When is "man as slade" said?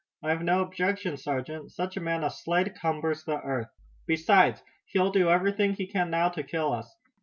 2.01-2.73